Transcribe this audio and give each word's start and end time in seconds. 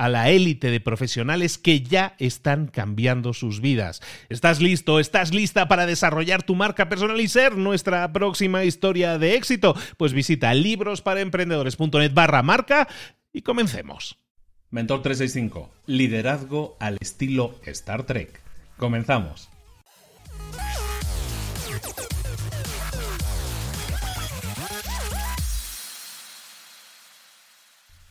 a 0.00 0.08
la 0.08 0.30
élite 0.30 0.70
de 0.70 0.80
profesionales 0.80 1.58
que 1.58 1.82
ya 1.82 2.14
están 2.18 2.68
cambiando 2.68 3.34
sus 3.34 3.60
vidas. 3.60 4.00
¿Estás 4.30 4.62
listo? 4.62 4.98
¿Estás 4.98 5.34
lista 5.34 5.68
para 5.68 5.84
desarrollar 5.84 6.42
tu 6.42 6.54
marca 6.54 6.88
personal 6.88 7.20
y 7.20 7.28
ser 7.28 7.58
nuestra 7.58 8.10
próxima 8.10 8.64
historia 8.64 9.18
de 9.18 9.34
éxito? 9.34 9.76
Pues 9.98 10.14
visita 10.14 10.54
librosparaemprendedores.net 10.54 12.14
barra 12.14 12.42
marca 12.42 12.88
y 13.30 13.42
comencemos. 13.42 14.16
Mentor 14.70 15.02
365, 15.02 15.70
liderazgo 15.84 16.78
al 16.80 16.96
estilo 16.98 17.56
Star 17.66 18.04
Trek. 18.04 18.40
Comenzamos. 18.78 19.50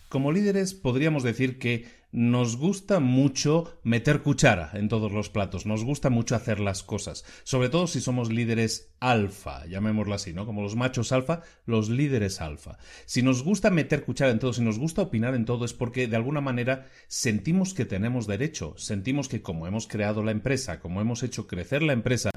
Como 0.10 0.32
líderes 0.32 0.74
podríamos 0.74 1.22
decir 1.22 1.60
que 1.60 1.86
nos 2.12 2.58
gusta 2.58 3.00
mucho 3.00 3.80
meter 3.84 4.24
cuchara 4.24 4.72
en 4.74 4.90
todos 4.90 5.12
los 5.12 5.30
platos, 5.30 5.68
nos 5.68 5.84
gusta 5.84 6.10
mucho 6.10 6.36
hacer 6.36 6.60
las 6.60 6.82
cosas, 6.82 7.24
sobre 7.44 7.70
todo 7.70 7.86
si 7.86 8.02
somos 8.02 8.32
líderes 8.32 8.92
alfa, 9.00 9.68
llamémoslo 9.68 10.16
así, 10.16 10.34
¿no? 10.34 10.48
Como 10.48 10.64
los 10.64 10.76
machos 10.76 11.12
alfa, 11.12 11.44
los 11.68 11.90
líderes 11.90 12.42
alfa. 12.42 12.80
Si 13.06 13.22
nos 13.22 13.44
gusta 13.44 13.70
meter 13.70 14.04
cuchara 14.04 14.32
en 14.32 14.40
todo, 14.40 14.54
si 14.54 14.64
nos 14.64 14.80
gusta 14.80 15.04
opinar 15.04 15.36
en 15.36 15.46
todo, 15.46 15.64
es 15.64 15.74
porque 15.74 16.08
de 16.08 16.16
alguna 16.16 16.42
manera 16.42 16.88
sentimos 17.08 17.76
que 17.76 17.86
tenemos 17.86 18.26
derecho, 18.26 18.74
sentimos 18.78 19.30
que 19.30 19.44
como 19.44 19.68
hemos 19.68 19.88
creado 19.88 20.24
la 20.24 20.32
empresa, 20.32 20.80
como 20.80 21.02
hemos 21.02 21.22
hecho 21.22 21.46
crecer 21.46 21.84
la 21.84 21.94
empresa, 21.94 22.32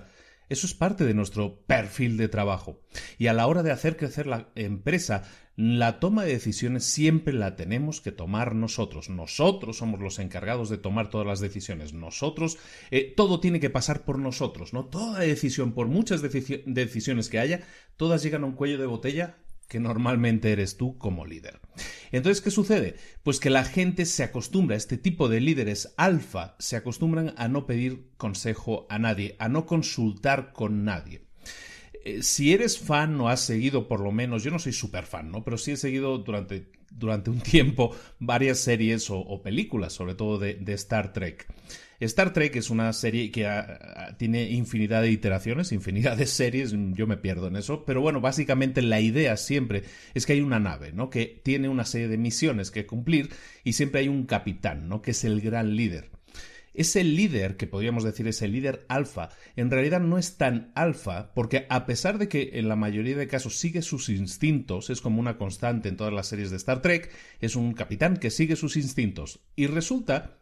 eso 0.48 0.66
es 0.66 0.74
parte 0.74 1.04
de 1.04 1.14
nuestro 1.14 1.60
perfil 1.66 2.16
de 2.16 2.28
trabajo. 2.28 2.80
Y 3.18 3.28
a 3.28 3.32
la 3.32 3.46
hora 3.46 3.62
de 3.62 3.70
hacer 3.70 3.96
crecer 3.96 4.26
la 4.26 4.48
empresa, 4.54 5.24
la 5.56 6.00
toma 6.00 6.24
de 6.24 6.32
decisiones 6.32 6.84
siempre 6.84 7.34
la 7.34 7.56
tenemos 7.56 8.00
que 8.00 8.12
tomar 8.12 8.54
nosotros. 8.54 9.10
Nosotros 9.10 9.76
somos 9.76 10.00
los 10.00 10.18
encargados 10.18 10.68
de 10.70 10.78
tomar 10.78 11.10
todas 11.10 11.26
las 11.26 11.40
decisiones. 11.40 11.92
Nosotros, 11.92 12.58
eh, 12.90 13.12
todo 13.16 13.40
tiene 13.40 13.60
que 13.60 13.70
pasar 13.70 14.04
por 14.04 14.18
nosotros, 14.18 14.72
¿no? 14.72 14.86
Toda 14.86 15.20
decisión, 15.20 15.72
por 15.72 15.88
muchas 15.88 16.22
decisiones 16.22 17.28
que 17.28 17.38
haya, 17.38 17.60
todas 17.96 18.22
llegan 18.22 18.44
a 18.44 18.46
un 18.46 18.52
cuello 18.52 18.78
de 18.78 18.86
botella 18.86 19.36
que 19.68 19.80
normalmente 19.80 20.52
eres 20.52 20.76
tú 20.76 20.98
como 20.98 21.26
líder. 21.26 21.60
Entonces, 22.10 22.42
¿qué 22.42 22.50
sucede? 22.50 22.96
Pues 23.22 23.40
que 23.40 23.50
la 23.50 23.64
gente 23.64 24.04
se 24.04 24.22
acostumbra, 24.22 24.76
este 24.76 24.98
tipo 24.98 25.28
de 25.28 25.40
líderes 25.40 25.94
alfa, 25.96 26.56
se 26.58 26.76
acostumbran 26.76 27.34
a 27.36 27.48
no 27.48 27.66
pedir 27.66 28.10
consejo 28.16 28.86
a 28.90 28.98
nadie, 28.98 29.36
a 29.38 29.48
no 29.48 29.66
consultar 29.66 30.52
con 30.52 30.84
nadie 30.84 31.31
eh, 32.04 32.22
si 32.22 32.52
eres 32.52 32.78
fan 32.78 33.20
o 33.20 33.28
has 33.28 33.40
seguido 33.40 33.88
por 33.88 34.00
lo 34.00 34.12
menos, 34.12 34.42
yo 34.42 34.50
no 34.50 34.58
soy 34.58 34.72
súper 34.72 35.04
fan, 35.04 35.30
¿no? 35.30 35.44
Pero 35.44 35.58
sí 35.58 35.72
he 35.72 35.76
seguido 35.76 36.18
durante, 36.18 36.66
durante 36.90 37.30
un 37.30 37.40
tiempo 37.42 37.94
varias 38.18 38.58
series 38.58 39.08
o, 39.10 39.42
películas, 39.42 39.92
sobre 39.92 40.14
todo 40.14 40.38
de, 40.38 40.60
Star 40.74 41.12
Trek. 41.12 41.46
Star 42.00 42.32
Trek 42.32 42.56
es 42.56 42.70
una 42.70 42.92
serie 42.92 43.30
que 43.30 43.48
tiene 44.16 44.50
infinidad 44.50 45.02
de 45.02 45.12
iteraciones, 45.12 45.70
infinidad 45.70 46.16
de 46.16 46.26
series, 46.26 46.74
yo 46.94 47.06
me 47.06 47.16
pierdo 47.16 47.46
en 47.46 47.54
eso, 47.54 47.84
pero 47.84 48.00
bueno, 48.00 48.20
básicamente 48.20 48.82
la 48.82 49.00
idea 49.00 49.36
siempre 49.36 49.84
es 50.12 50.26
que 50.26 50.32
hay 50.32 50.40
una 50.40 50.58
nave, 50.58 50.92
¿no? 50.92 51.10
Que 51.10 51.40
tiene 51.44 51.68
una 51.68 51.84
serie 51.84 52.08
de 52.08 52.18
misiones 52.18 52.72
que 52.72 52.86
cumplir 52.86 53.30
y 53.62 53.74
siempre 53.74 54.00
hay 54.00 54.08
un 54.08 54.26
capitán, 54.26 54.88
¿no? 54.88 55.00
Que 55.00 55.12
es 55.12 55.22
el 55.22 55.40
gran 55.40 55.76
líder. 55.76 56.10
Ese 56.74 57.04
líder, 57.04 57.56
que 57.56 57.66
podríamos 57.66 58.04
decir 58.04 58.26
es 58.28 58.40
el 58.42 58.52
líder 58.52 58.86
alfa, 58.88 59.28
en 59.56 59.70
realidad 59.70 60.00
no 60.00 60.18
es 60.18 60.36
tan 60.36 60.72
alfa 60.74 61.32
porque 61.34 61.66
a 61.68 61.86
pesar 61.86 62.18
de 62.18 62.28
que 62.28 62.50
en 62.54 62.68
la 62.68 62.76
mayoría 62.76 63.16
de 63.16 63.28
casos 63.28 63.58
sigue 63.58 63.82
sus 63.82 64.08
instintos, 64.08 64.90
es 64.90 65.00
como 65.00 65.20
una 65.20 65.36
constante 65.36 65.88
en 65.88 65.96
todas 65.96 66.12
las 66.12 66.28
series 66.28 66.50
de 66.50 66.56
Star 66.56 66.82
Trek, 66.82 67.10
es 67.40 67.56
un 67.56 67.74
capitán 67.74 68.16
que 68.16 68.30
sigue 68.30 68.56
sus 68.56 68.76
instintos. 68.76 69.40
Y 69.54 69.66
resulta 69.66 70.41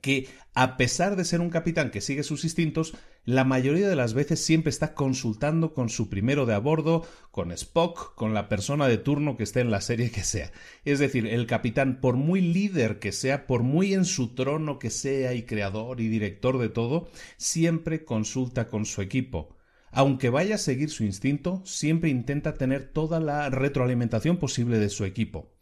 que 0.00 0.28
a 0.54 0.76
pesar 0.76 1.16
de 1.16 1.24
ser 1.24 1.40
un 1.40 1.50
capitán 1.50 1.90
que 1.90 2.00
sigue 2.00 2.22
sus 2.22 2.44
instintos, 2.44 2.94
la 3.24 3.44
mayoría 3.44 3.88
de 3.88 3.96
las 3.96 4.14
veces 4.14 4.40
siempre 4.40 4.70
está 4.70 4.94
consultando 4.94 5.74
con 5.74 5.88
su 5.88 6.08
primero 6.08 6.46
de 6.46 6.54
a 6.54 6.58
bordo, 6.58 7.04
con 7.30 7.50
Spock, 7.52 8.14
con 8.14 8.34
la 8.34 8.48
persona 8.48 8.88
de 8.88 8.98
turno 8.98 9.36
que 9.36 9.42
esté 9.42 9.60
en 9.60 9.70
la 9.70 9.80
serie 9.80 10.10
que 10.10 10.22
sea. 10.22 10.52
Es 10.84 10.98
decir, 10.98 11.26
el 11.26 11.46
capitán, 11.46 12.00
por 12.00 12.16
muy 12.16 12.40
líder 12.40 12.98
que 12.98 13.12
sea, 13.12 13.46
por 13.46 13.62
muy 13.62 13.94
en 13.94 14.04
su 14.04 14.34
trono 14.34 14.78
que 14.78 14.90
sea 14.90 15.34
y 15.34 15.42
creador 15.42 16.00
y 16.00 16.08
director 16.08 16.58
de 16.58 16.68
todo, 16.68 17.08
siempre 17.36 18.04
consulta 18.04 18.68
con 18.68 18.86
su 18.86 19.02
equipo. 19.02 19.56
Aunque 19.90 20.30
vaya 20.30 20.56
a 20.56 20.58
seguir 20.58 20.90
su 20.90 21.04
instinto, 21.04 21.62
siempre 21.64 22.10
intenta 22.10 22.54
tener 22.54 22.92
toda 22.92 23.18
la 23.18 23.50
retroalimentación 23.50 24.36
posible 24.36 24.78
de 24.78 24.88
su 24.88 25.04
equipo. 25.04 25.55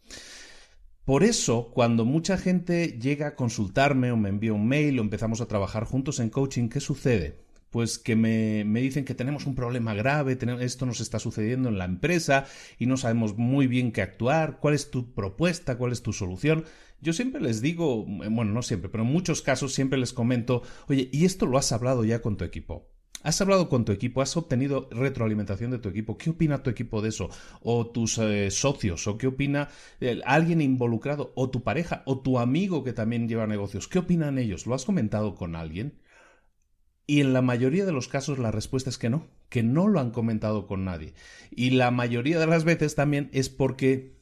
Por 1.05 1.23
eso, 1.23 1.69
cuando 1.71 2.03
mucha 2.03 2.35
gente 2.35 2.97
llega 2.99 3.27
a 3.27 3.35
consultarme 3.35 4.11
o 4.11 4.17
me 4.17 4.29
envía 4.29 4.53
un 4.53 4.67
mail 4.67 4.97
o 4.97 5.03
empezamos 5.03 5.39
a 5.39 5.47
trabajar 5.47 5.83
juntos 5.83 6.19
en 6.19 6.31
coaching, 6.31 6.67
¿qué 6.67 6.79
sucede? 6.79 7.37
Pues 7.69 7.99
que 7.99 8.15
me, 8.15 8.63
dicen 8.81 9.05
que 9.05 9.13
tenemos 9.13 9.45
un 9.45 9.53
problema 9.53 9.93
grave, 9.93 10.35
esto 10.61 10.87
nos 10.87 11.01
está 11.01 11.19
sucediendo 11.19 11.69
en 11.69 11.77
la 11.77 11.85
empresa 11.85 12.47
y 12.79 12.87
no 12.87 12.97
sabemos 12.97 13.37
muy 13.37 13.67
bien 13.67 13.91
qué 13.91 14.01
actuar, 14.01 14.57
cuál 14.59 14.73
es 14.73 14.89
tu 14.89 15.13
propuesta, 15.13 15.77
cuál 15.77 15.91
es 15.91 16.01
tu 16.01 16.11
solución. 16.11 16.65
Yo 17.01 17.13
siempre 17.13 17.39
les 17.39 17.61
digo, 17.61 18.03
bueno, 18.07 18.45
no 18.45 18.63
siempre, 18.63 18.89
pero 18.89 19.03
en 19.03 19.11
muchos 19.11 19.43
casos 19.43 19.75
siempre 19.75 19.99
les 19.99 20.11
comento, 20.11 20.63
oye, 20.87 21.09
¿y 21.11 21.25
esto 21.25 21.45
lo 21.45 21.59
has 21.59 21.71
hablado 21.71 22.03
ya 22.03 22.23
con 22.23 22.35
tu 22.35 22.45
equipo? 22.45 22.94
¿Has 23.25 23.41
hablado 23.41 23.69
con 23.69 23.85
tu 23.85 23.91
equipo? 23.91 24.21
¿Has 24.21 24.37
obtenido 24.37 24.87
retroalimentación 24.91 25.71
de 25.71 25.79
tu 25.79 25.89
equipo? 25.89 26.15
¿Qué 26.15 26.29
opina 26.29 26.61
tu 26.61 26.69
equipo 26.69 27.01
de 27.01 27.09
eso? 27.09 27.31
¿O 27.63 27.87
tus 27.87 28.19
eh, 28.19 28.51
socios? 28.51 29.07
¿O 29.07 29.17
qué 29.17 29.25
opina 29.25 29.67
alguien 30.25 30.61
involucrado? 30.61 31.33
¿O 31.35 31.49
tu 31.49 31.63
pareja? 31.63 32.03
¿O 32.05 32.19
tu 32.19 32.37
amigo 32.37 32.83
que 32.83 32.93
también 32.93 33.27
lleva 33.27 33.47
negocios? 33.47 33.87
¿Qué 33.87 33.97
opinan 33.97 34.37
ellos? 34.37 34.67
¿Lo 34.67 34.75
has 34.75 34.85
comentado 34.85 35.33
con 35.33 35.55
alguien? 35.55 35.99
Y 37.07 37.21
en 37.21 37.33
la 37.33 37.41
mayoría 37.41 37.87
de 37.87 37.93
los 37.93 38.07
casos 38.07 38.37
la 38.37 38.51
respuesta 38.51 38.91
es 38.91 38.99
que 38.99 39.09
no, 39.09 39.25
que 39.49 39.63
no 39.63 39.87
lo 39.87 39.99
han 39.99 40.11
comentado 40.11 40.67
con 40.67 40.85
nadie. 40.85 41.15
Y 41.49 41.71
la 41.71 41.89
mayoría 41.89 42.37
de 42.37 42.45
las 42.45 42.63
veces 42.63 42.93
también 42.93 43.31
es 43.33 43.49
porque, 43.49 44.19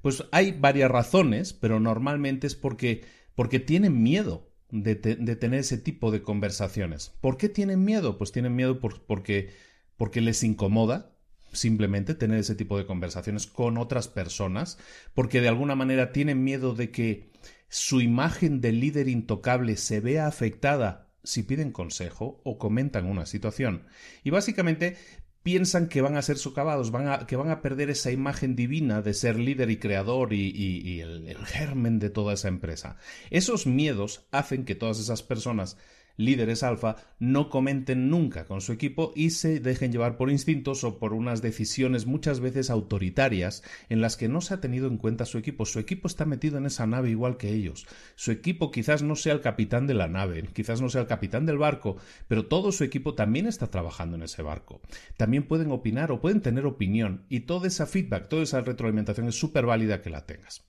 pues 0.00 0.24
hay 0.32 0.52
varias 0.52 0.90
razones, 0.90 1.52
pero 1.52 1.80
normalmente 1.80 2.46
es 2.46 2.54
porque, 2.54 3.04
porque 3.34 3.60
tienen 3.60 4.02
miedo 4.02 4.51
de, 4.72 4.96
tener 4.96 5.60
ese 5.60 5.78
tipo 5.78 6.10
de 6.10 6.22
conversaciones. 6.22 7.12
¿Por 7.20 7.36
qué 7.36 7.48
tienen 7.48 7.84
miedo? 7.84 8.18
Pues 8.18 8.32
tienen 8.32 8.56
miedo 8.56 8.80
porque 8.80 9.50
porque 9.96 10.20
les 10.20 10.42
incomoda 10.42 11.12
simplemente 11.52 12.14
tener 12.14 12.38
ese 12.38 12.56
tipo 12.56 12.76
de 12.78 12.86
conversaciones 12.86 13.46
con 13.46 13.76
otras 13.76 14.08
personas, 14.08 14.78
porque 15.14 15.40
de 15.40 15.48
alguna 15.48 15.76
manera 15.76 16.10
tienen 16.10 16.42
miedo 16.42 16.74
de 16.74 16.90
que 16.90 17.30
su 17.68 18.00
imagen 18.00 18.60
de 18.60 18.72
líder 18.72 19.06
intocable 19.06 19.76
se 19.76 20.00
vea 20.00 20.26
afectada 20.26 21.12
si 21.22 21.42
piden 21.44 21.70
consejo 21.70 22.40
o 22.42 22.58
comentan 22.58 23.04
una 23.06 23.26
situación. 23.26 23.84
Y 24.24 24.30
básicamente 24.30 24.96
piensan 25.42 25.88
que 25.88 26.02
van 26.02 26.16
a 26.16 26.22
ser 26.22 26.38
socavados, 26.38 26.90
van 26.90 27.08
a, 27.08 27.26
que 27.26 27.36
van 27.36 27.50
a 27.50 27.60
perder 27.60 27.90
esa 27.90 28.10
imagen 28.10 28.54
divina 28.54 29.02
de 29.02 29.14
ser 29.14 29.38
líder 29.38 29.70
y 29.70 29.78
creador 29.78 30.32
y, 30.32 31.00
el 31.00 31.36
germen 31.46 31.98
de 31.98 32.10
toda 32.10 32.34
esa 32.34 32.48
empresa. 32.48 32.96
Esos 33.30 33.66
miedos 33.66 34.26
hacen 34.30 34.64
que 34.64 34.74
todas 34.74 34.98
esas 35.00 35.22
personas 35.22 35.76
líderes 36.16 36.62
alfa 36.62 36.96
no 37.18 37.48
comenten 37.48 38.10
nunca 38.10 38.44
con 38.44 38.60
su 38.60 38.72
equipo 38.72 39.12
y 39.14 39.30
se 39.30 39.60
dejen 39.60 39.92
llevar 39.92 40.16
por 40.16 40.30
instintos 40.30 40.84
o 40.84 40.98
por 40.98 41.12
unas 41.12 41.42
decisiones 41.42 42.06
muchas 42.06 42.40
veces 42.40 42.70
autoritarias 42.70 43.62
en 43.88 44.00
las 44.00 44.16
que 44.16 44.28
no 44.28 44.40
se 44.40 44.54
ha 44.54 44.60
tenido 44.60 44.88
en 44.88 44.98
cuenta 44.98 45.24
su 45.24 45.38
equipo. 45.38 45.66
Su 45.66 45.78
equipo 45.78 46.08
está 46.08 46.24
metido 46.24 46.58
en 46.58 46.66
esa 46.66 46.86
nave 46.86 47.10
igual 47.10 47.36
que 47.36 47.52
ellos. 47.52 47.86
Su 48.16 48.30
equipo 48.30 48.70
quizás 48.70 49.02
no 49.02 49.16
sea 49.16 49.32
el 49.34 49.40
capitán 49.40 49.86
de 49.86 49.94
la 49.94 50.08
nave, 50.08 50.48
quizás 50.52 50.80
no 50.80 50.88
sea 50.88 51.02
el 51.02 51.06
capitán 51.06 51.46
del 51.46 51.58
barco, 51.58 51.96
pero 52.28 52.46
todo 52.46 52.72
su 52.72 52.84
equipo 52.84 53.14
también 53.14 53.46
está 53.46 53.68
trabajando 53.68 54.16
en 54.16 54.22
ese 54.22 54.42
barco. 54.42 54.80
También 55.16 55.44
pueden 55.44 55.70
opinar 55.70 56.12
o 56.12 56.20
pueden 56.20 56.40
tener 56.40 56.66
opinión 56.66 57.24
y 57.28 57.40
toda 57.40 57.68
esa 57.68 57.86
feedback, 57.86 58.28
toda 58.28 58.42
esa 58.42 58.60
retroalimentación 58.60 59.28
es 59.28 59.38
súper 59.38 59.66
válida 59.66 60.02
que 60.02 60.10
la 60.10 60.26
tengas. 60.26 60.64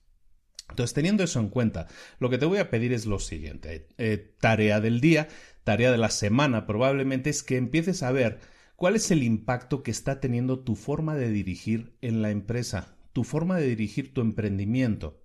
Entonces, 0.68 0.94
teniendo 0.94 1.22
eso 1.22 1.40
en 1.40 1.48
cuenta, 1.48 1.86
lo 2.18 2.30
que 2.30 2.38
te 2.38 2.46
voy 2.46 2.58
a 2.58 2.70
pedir 2.70 2.92
es 2.92 3.06
lo 3.06 3.18
siguiente. 3.18 3.88
Eh, 3.98 4.34
tarea 4.40 4.80
del 4.80 5.00
día, 5.00 5.28
tarea 5.62 5.92
de 5.92 5.98
la 5.98 6.10
semana 6.10 6.66
probablemente 6.66 7.30
es 7.30 7.42
que 7.42 7.56
empieces 7.56 8.02
a 8.02 8.12
ver 8.12 8.40
cuál 8.76 8.96
es 8.96 9.10
el 9.10 9.22
impacto 9.22 9.82
que 9.82 9.90
está 9.90 10.20
teniendo 10.20 10.60
tu 10.60 10.74
forma 10.74 11.14
de 11.14 11.30
dirigir 11.30 11.96
en 12.00 12.22
la 12.22 12.30
empresa, 12.30 12.96
tu 13.12 13.24
forma 13.24 13.56
de 13.56 13.68
dirigir 13.68 14.12
tu 14.14 14.20
emprendimiento. 14.20 15.22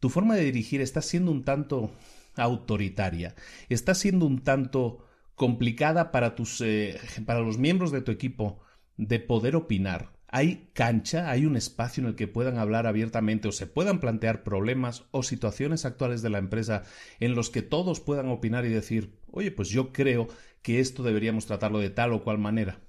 Tu 0.00 0.08
forma 0.08 0.34
de 0.34 0.44
dirigir 0.44 0.80
está 0.80 1.02
siendo 1.02 1.30
un 1.30 1.44
tanto 1.44 1.92
autoritaria, 2.34 3.34
está 3.68 3.94
siendo 3.94 4.26
un 4.26 4.42
tanto 4.42 5.04
complicada 5.34 6.10
para, 6.12 6.34
tus, 6.34 6.60
eh, 6.60 6.98
para 7.26 7.40
los 7.40 7.58
miembros 7.58 7.92
de 7.92 8.00
tu 8.00 8.10
equipo 8.10 8.60
de 8.96 9.20
poder 9.20 9.56
opinar 9.56 10.12
hay 10.34 10.70
cancha, 10.72 11.30
hay 11.30 11.44
un 11.44 11.56
espacio 11.56 12.02
en 12.02 12.08
el 12.08 12.14
que 12.14 12.26
puedan 12.26 12.56
hablar 12.56 12.86
abiertamente 12.86 13.48
o 13.48 13.52
se 13.52 13.66
puedan 13.66 14.00
plantear 14.00 14.42
problemas 14.42 15.04
o 15.10 15.22
situaciones 15.22 15.84
actuales 15.84 16.22
de 16.22 16.30
la 16.30 16.38
empresa 16.38 16.84
en 17.20 17.34
los 17.34 17.50
que 17.50 17.60
todos 17.60 18.00
puedan 18.00 18.30
opinar 18.30 18.64
y 18.64 18.70
decir, 18.70 19.14
oye, 19.30 19.50
pues 19.50 19.68
yo 19.68 19.92
creo 19.92 20.28
que 20.62 20.80
esto 20.80 21.02
deberíamos 21.02 21.44
tratarlo 21.44 21.80
de 21.80 21.90
tal 21.90 22.14
o 22.14 22.24
cual 22.24 22.38
manera. 22.38 22.80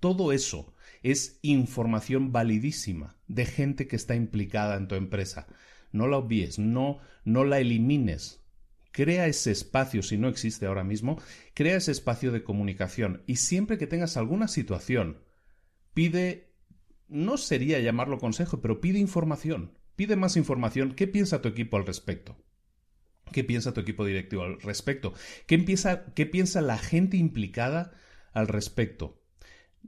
Todo 0.00 0.32
eso 0.32 0.74
es 1.04 1.38
información 1.42 2.32
validísima 2.32 3.16
de 3.28 3.46
gente 3.46 3.86
que 3.86 3.94
está 3.94 4.16
implicada 4.16 4.76
en 4.76 4.88
tu 4.88 4.96
empresa. 4.96 5.46
No 5.92 6.08
la 6.08 6.16
obvies, 6.16 6.58
no, 6.58 6.98
no 7.24 7.44
la 7.44 7.60
elimines. 7.60 8.44
Crea 8.90 9.28
ese 9.28 9.52
espacio, 9.52 10.02
si 10.02 10.18
no 10.18 10.26
existe 10.26 10.66
ahora 10.66 10.82
mismo, 10.82 11.22
crea 11.54 11.76
ese 11.76 11.92
espacio 11.92 12.32
de 12.32 12.42
comunicación 12.42 13.22
y 13.28 13.36
siempre 13.36 13.78
que 13.78 13.86
tengas 13.86 14.16
alguna 14.16 14.48
situación, 14.48 15.22
pide 15.94 16.49
no 17.10 17.36
sería 17.36 17.80
llamarlo 17.80 18.18
consejo, 18.18 18.60
pero 18.60 18.80
pide 18.80 18.98
información. 18.98 19.78
Pide 19.96 20.16
más 20.16 20.36
información. 20.36 20.94
¿Qué 20.94 21.06
piensa 21.06 21.42
tu 21.42 21.48
equipo 21.48 21.76
al 21.76 21.86
respecto? 21.86 22.36
¿Qué 23.32 23.44
piensa 23.44 23.74
tu 23.74 23.80
equipo 23.80 24.04
directivo 24.04 24.42
al 24.42 24.60
respecto? 24.60 25.12
¿Qué, 25.46 25.64
¿Qué 26.14 26.26
piensa 26.26 26.60
la 26.60 26.78
gente 26.78 27.16
implicada 27.16 27.92
al 28.32 28.48
respecto? 28.48 29.22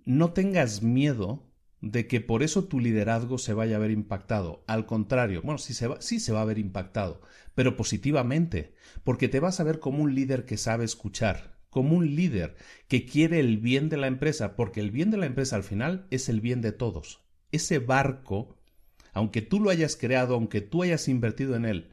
No 0.05 0.33
tengas 0.33 0.83
miedo 0.83 1.53
de 1.81 2.07
que 2.07 2.21
por 2.21 2.43
eso 2.43 2.65
tu 2.65 2.79
liderazgo 2.79 3.39
se 3.39 3.55
vaya 3.55 3.77
a 3.77 3.81
ver 3.81 3.91
impactado. 3.91 4.65
Al 4.67 4.87
contrario, 4.87 5.43
bueno, 5.43 5.59
sí 5.59 5.75
se, 5.75 5.89
va, 5.89 6.01
sí 6.01 6.21
se 6.21 6.33
va 6.33 6.41
a 6.41 6.47
ver 6.47 6.59
impactado, 6.59 7.21
pero 7.55 7.77
positivamente, 7.77 8.75
porque 9.03 9.29
te 9.29 9.41
vas 9.41 9.59
a 9.59 9.65
ver 9.65 9.81
como 9.81 10.03
un 10.03 10.15
líder 10.15 10.45
que 10.45 10.57
sabe 10.57 10.85
escuchar, 10.85 11.59
como 11.73 11.97
un 11.97 12.15
líder 12.15 12.55
que 12.87 13.07
quiere 13.07 13.41
el 13.41 13.57
bien 13.57 13.89
de 13.89 13.97
la 13.97 14.07
empresa, 14.07 14.57
porque 14.57 14.81
el 14.81 14.91
bien 14.91 15.11
de 15.11 15.17
la 15.17 15.25
empresa 15.25 15.57
al 15.57 15.65
final 15.65 16.07
es 16.11 16.29
el 16.29 16.43
bien 16.43 16.61
de 16.61 16.71
todos. 16.71 17.25
Ese 17.51 17.79
barco, 17.79 18.59
aunque 19.15 19.41
tú 19.41 19.59
lo 19.59 19.71
hayas 19.71 19.97
creado, 19.97 20.35
aunque 20.35 20.61
tú 20.61 20.83
hayas 20.83 21.09
invertido 21.09 21.57
en 21.57 21.65
él, 21.65 21.93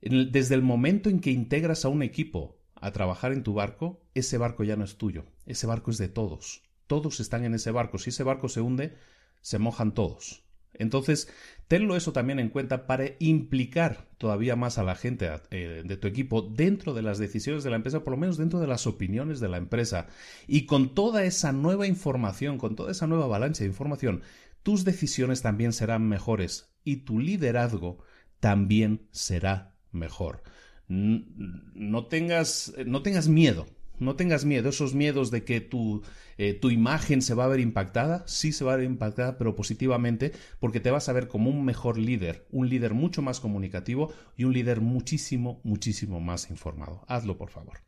desde 0.00 0.54
el 0.54 0.62
momento 0.62 1.10
en 1.10 1.18
que 1.18 1.32
integras 1.32 1.84
a 1.84 1.88
un 1.88 2.04
equipo 2.04 2.62
a 2.76 2.92
trabajar 2.92 3.32
en 3.32 3.42
tu 3.42 3.52
barco, 3.52 4.00
ese 4.14 4.38
barco 4.38 4.62
ya 4.62 4.76
no 4.76 4.84
es 4.84 4.96
tuyo, 4.96 5.26
ese 5.44 5.66
barco 5.66 5.90
es 5.90 5.98
de 5.98 6.08
todos. 6.08 6.62
Todos 6.86 7.18
están 7.18 7.44
en 7.44 7.54
ese 7.54 7.72
barco. 7.72 7.98
Si 7.98 8.10
ese 8.10 8.22
barco 8.22 8.48
se 8.48 8.60
hunde, 8.60 8.96
se 9.40 9.58
mojan 9.58 9.92
todos. 9.92 10.44
Entonces, 10.74 11.28
tenlo 11.68 11.96
eso 11.96 12.12
también 12.12 12.38
en 12.38 12.48
cuenta 12.48 12.86
para 12.86 13.04
implicar 13.18 14.08
todavía 14.18 14.56
más 14.56 14.78
a 14.78 14.82
la 14.82 14.94
gente 14.94 15.30
eh, 15.50 15.82
de 15.84 15.96
tu 15.96 16.08
equipo 16.08 16.42
dentro 16.42 16.94
de 16.94 17.02
las 17.02 17.18
decisiones 17.18 17.64
de 17.64 17.70
la 17.70 17.76
empresa, 17.76 18.04
por 18.04 18.12
lo 18.12 18.16
menos 18.16 18.38
dentro 18.38 18.60
de 18.60 18.66
las 18.66 18.86
opiniones 18.86 19.40
de 19.40 19.48
la 19.48 19.56
empresa. 19.56 20.06
Y 20.46 20.66
con 20.66 20.94
toda 20.94 21.24
esa 21.24 21.52
nueva 21.52 21.86
información, 21.86 22.58
con 22.58 22.76
toda 22.76 22.92
esa 22.92 23.06
nueva 23.06 23.24
avalancha 23.24 23.64
de 23.64 23.70
información, 23.70 24.22
tus 24.62 24.84
decisiones 24.84 25.42
también 25.42 25.72
serán 25.72 26.08
mejores 26.08 26.72
y 26.84 26.98
tu 26.98 27.18
liderazgo 27.18 27.98
también 28.40 29.08
será 29.10 29.74
mejor. 29.92 30.42
No 30.88 32.06
tengas, 32.06 32.74
no 32.84 33.02
tengas 33.02 33.28
miedo 33.28 33.66
no 34.00 34.16
tengas 34.16 34.44
miedo, 34.44 34.70
esos 34.70 34.94
miedos 34.94 35.30
de 35.30 35.44
que 35.44 35.60
tu, 35.60 36.02
eh, 36.38 36.54
tu, 36.54 36.70
imagen 36.70 37.22
se 37.22 37.34
va 37.34 37.44
a 37.44 37.48
ver 37.48 37.60
impactada, 37.60 38.24
sí 38.26 38.52
se 38.52 38.64
va 38.64 38.72
a 38.72 38.76
ver 38.76 38.86
impactada, 38.86 39.38
pero 39.38 39.54
positivamente, 39.54 40.32
porque 40.58 40.80
te 40.80 40.90
vas 40.90 41.08
a 41.08 41.12
ver 41.12 41.28
como 41.28 41.50
un 41.50 41.64
mejor 41.64 41.98
líder, 41.98 42.46
un 42.50 42.68
líder 42.68 42.94
mucho 42.94 43.22
más 43.22 43.40
comunicativo 43.40 44.12
y 44.36 44.44
un 44.44 44.52
líder 44.52 44.80
muchísimo, 44.80 45.60
muchísimo 45.62 46.20
más 46.20 46.50
informado. 46.50 47.04
Hazlo, 47.06 47.36
por 47.36 47.50
favor. 47.50 47.78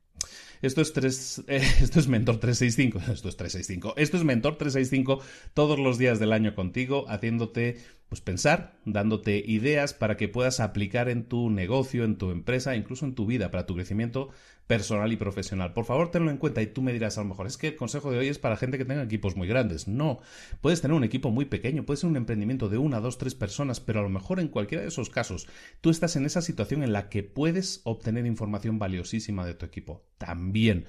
Esto 0.61 0.81
es, 0.81 0.93
tres, 0.93 1.43
eh, 1.49 1.61
esto 1.81 1.99
es 1.99 2.07
Mentor 2.07 2.39
365, 2.39 3.13
esto 3.13 3.29
es 3.29 3.37
365, 3.37 3.95
esto 3.97 4.17
es 4.17 4.25
Mentor 4.25 4.57
365 4.57 5.21
todos 5.55 5.79
los 5.79 5.99
días 5.99 6.21
del 6.21 6.33
año 6.33 6.55
contigo, 6.55 7.05
haciéndote 7.09 7.79
pues 8.13 8.21
pensar, 8.21 8.75
dándote 8.85 9.43
ideas 9.43 9.95
para 9.95 10.19
que 10.19 10.29
puedas 10.29 10.61
aplicar 10.61 11.09
en 11.09 11.25
tu 11.25 11.49
negocio, 11.49 12.05
en 12.05 12.19
tu 12.19 12.31
empresa, 12.31 12.77
incluso 12.77 13.07
en 13.07 13.15
tu 13.15 13.25
vida, 13.25 13.51
para 13.51 13.65
tu 13.65 13.75
crecimiento 13.75 14.29
personal 14.67 15.11
y 15.15 15.17
profesional. 15.17 15.73
Por 15.73 15.87
favor, 15.87 16.11
tenlo 16.11 16.31
en 16.31 16.37
cuenta 16.37 16.61
y 16.61 16.67
tú 16.67 16.83
me 16.83 16.93
dirás 16.93 17.17
a 17.17 17.23
lo 17.23 17.29
mejor, 17.29 17.47
es 17.47 17.57
que 17.57 17.69
el 17.69 17.77
consejo 17.77 18.11
de 18.11 18.19
hoy 18.19 18.29
es 18.29 18.39
para 18.39 18.59
gente 18.59 18.77
que 18.77 18.85
tenga 18.85 19.03
equipos 19.03 19.35
muy 19.35 19.49
grandes. 19.49 19.89
No, 19.89 20.21
puedes 20.61 20.83
tener 20.83 20.95
un 20.95 21.05
equipo 21.05 21.31
muy 21.31 21.47
pequeño, 21.47 21.87
puede 21.87 21.97
ser 21.97 22.11
un 22.11 22.19
emprendimiento 22.19 22.69
de 22.69 22.77
una, 22.77 23.01
dos, 23.01 23.17
tres 23.17 23.35
personas, 23.35 23.81
pero 23.81 24.01
a 24.01 24.03
lo 24.03 24.11
mejor 24.11 24.41
en 24.41 24.49
cualquiera 24.49 24.83
de 24.83 24.89
esos 24.89 25.09
casos 25.09 25.49
tú 25.81 25.89
estás 25.89 26.15
en 26.17 26.27
esa 26.27 26.43
situación 26.43 26.83
en 26.83 26.93
la 26.93 27.09
que 27.09 27.23
puedes 27.23 27.81
obtener 27.85 28.27
información 28.27 28.79
valiosísima 28.79 29.47
de 29.47 29.55
tu 29.55 29.65
equipo. 29.65 30.05
También 30.19 30.85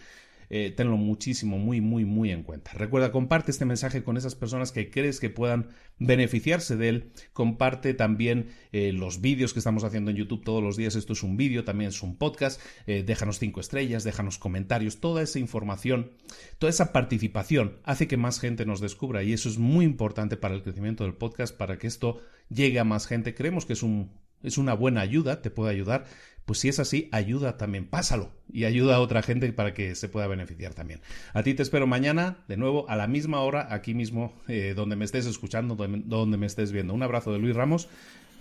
eh, 0.56 0.70
tenlo 0.70 0.98
muchísimo, 0.98 1.58
muy, 1.58 1.82
muy, 1.82 2.06
muy 2.06 2.30
en 2.30 2.44
cuenta. 2.44 2.74
Recuerda, 2.74 3.12
comparte 3.12 3.50
este 3.50 3.66
mensaje 3.66 4.04
con 4.04 4.18
esas 4.18 4.36
personas 4.36 4.72
que 4.72 4.92
crees 4.92 5.20
que 5.20 5.32
puedan 5.32 5.70
beneficiarse 5.98 6.78
de 6.78 6.90
él. 6.90 7.12
Comparte 7.34 7.96
también 7.96 8.50
eh, 8.72 8.94
los 8.94 9.20
vídeos 9.20 9.52
que 9.54 9.58
estamos 9.58 9.84
haciendo 9.84 10.12
en 10.12 10.18
YouTube 10.18 10.44
todos 10.44 10.62
los 10.62 10.78
días. 10.78 10.94
Esto 10.94 11.14
es 11.14 11.24
un 11.24 11.38
vídeo, 11.38 11.64
también 11.64 11.90
es 11.90 12.04
un 12.04 12.18
podcast. 12.18 12.62
Eh, 12.86 13.02
déjanos 13.02 13.40
cinco 13.40 13.62
estrellas, 13.62 14.04
déjanos 14.04 14.38
comentarios. 14.38 15.00
Toda 15.00 15.24
esa 15.24 15.40
información, 15.40 16.12
toda 16.60 16.70
esa 16.70 16.94
participación 16.94 17.80
hace 17.84 18.08
que 18.08 18.18
más 18.18 18.40
gente 18.40 18.68
nos 18.68 18.80
descubra 18.80 19.24
y 19.24 19.34
eso 19.34 19.50
es 19.50 19.58
muy 19.58 19.86
importante 19.86 20.38
para 20.38 20.54
el 20.54 20.62
crecimiento 20.62 21.04
del 21.04 21.16
podcast, 21.16 21.58
para 21.58 21.80
que 21.80 21.88
esto 21.88 22.22
llegue 22.50 22.78
a 22.78 22.84
más 22.84 23.08
gente. 23.08 23.34
Creemos 23.34 23.66
que 23.66 23.74
es 23.74 23.82
un 23.82 24.12
es 24.44 24.58
una 24.58 24.74
buena 24.74 25.02
ayuda, 25.02 25.42
te 25.42 25.50
puede 25.50 25.72
ayudar 25.72 26.06
pues 26.46 26.60
si 26.60 26.70
es 26.70 26.80
así, 26.80 27.10
ayuda 27.12 27.58
también, 27.58 27.86
pásalo 27.88 28.32
y 28.52 28.66
ayuda 28.66 28.96
a 28.96 29.00
otra 29.00 29.22
gente 29.22 29.52
para 29.54 29.74
que 29.74 29.96
se 29.96 30.10
pueda 30.10 30.28
beneficiar 30.28 30.74
también. 30.74 31.02
A 31.34 31.44
ti 31.44 31.54
te 31.54 31.64
espero 31.64 31.88
mañana, 31.88 32.38
de 32.48 32.58
nuevo, 32.58 32.90
a 32.90 32.96
la 32.96 33.08
misma 33.08 33.40
hora, 33.42 33.68
aquí 33.74 33.94
mismo, 33.94 34.34
eh, 34.48 34.74
donde 34.76 34.96
me 34.96 35.06
estés 35.06 35.26
escuchando, 35.26 35.76
donde 35.76 36.38
me 36.38 36.46
estés 36.46 36.72
viendo. 36.72 36.94
Un 36.94 37.04
abrazo 37.04 37.32
de 37.32 37.40
Luis 37.40 37.56
Ramos, 37.56 37.88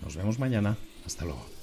nos 0.01 0.15
vemos 0.17 0.39
mañana, 0.39 0.77
hasta 1.05 1.23
luego. 1.25 1.62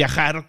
viajar 0.00 0.48